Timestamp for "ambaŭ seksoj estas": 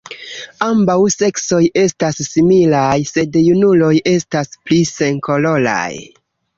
0.67-2.23